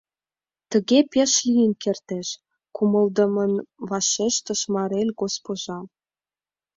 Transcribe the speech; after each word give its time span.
—Тыге 0.71 0.99
пеш 1.11 1.31
лийын 1.47 1.73
кертеш,— 1.83 2.27
кумылдымын 2.75 3.53
вашештыш 3.89 4.61
Марель 4.73 5.13
госпожа. 5.21 5.79